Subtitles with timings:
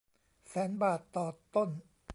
[0.49, 1.69] แสนบาทต่อต้น